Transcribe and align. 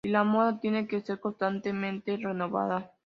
Y 0.03 0.09
la 0.09 0.23
moda 0.23 0.59
tiene 0.59 0.87
que 0.87 0.99
ser 1.01 1.19
constantemente 1.19 2.17
renovada. 2.17 2.91